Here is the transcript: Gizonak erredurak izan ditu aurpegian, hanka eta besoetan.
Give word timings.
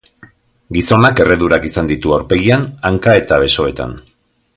Gizonak 0.77 1.19
erredurak 1.25 1.67
izan 1.69 1.91
ditu 1.91 2.15
aurpegian, 2.17 2.65
hanka 2.91 3.15
eta 3.21 3.39
besoetan. 3.45 3.95